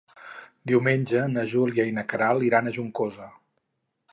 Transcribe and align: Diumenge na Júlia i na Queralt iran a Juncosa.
Diumenge 0.69 1.21
na 1.33 1.43
Júlia 1.51 1.85
i 1.89 1.93
na 1.99 2.05
Queralt 2.15 2.47
iran 2.49 2.71
a 2.71 2.75
Juncosa. 2.79 3.29